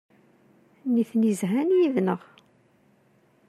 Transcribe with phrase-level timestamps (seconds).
[0.93, 2.21] Nitni zhan yid-neɣ.